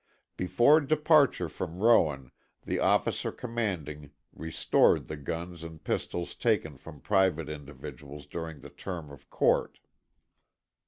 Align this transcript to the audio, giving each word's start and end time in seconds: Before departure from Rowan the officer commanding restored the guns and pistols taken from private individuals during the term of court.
Before 0.35 0.81
departure 0.81 1.47
from 1.47 1.77
Rowan 1.77 2.31
the 2.65 2.79
officer 2.79 3.31
commanding 3.31 4.09
restored 4.33 5.05
the 5.05 5.15
guns 5.15 5.61
and 5.61 5.83
pistols 5.83 6.33
taken 6.33 6.75
from 6.77 7.01
private 7.01 7.47
individuals 7.49 8.25
during 8.25 8.61
the 8.61 8.71
term 8.71 9.11
of 9.11 9.29
court. 9.29 9.77